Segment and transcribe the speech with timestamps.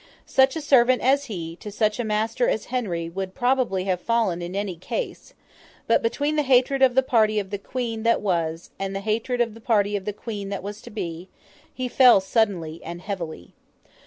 [0.25, 4.41] Such a servant as he, to such a master as Henry, would probably have fallen
[4.41, 5.35] in any case;
[5.85, 9.41] but, between the hatred of the party of the Queen that was, and the hatred
[9.41, 11.29] of the party of the Queen that was to be,
[11.71, 13.53] he fell suddenly and heavily.